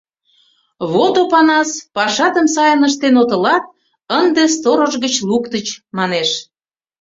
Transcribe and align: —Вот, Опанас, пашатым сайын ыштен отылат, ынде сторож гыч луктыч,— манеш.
—Вот, 0.91 1.15
Опанас, 1.23 1.69
пашатым 1.95 2.47
сайын 2.55 2.81
ыштен 2.89 3.15
отылат, 3.21 3.63
ынде 4.19 4.43
сторож 4.55 4.93
гыч 5.03 5.15
луктыч,— 5.29 5.67
манеш. 5.97 6.29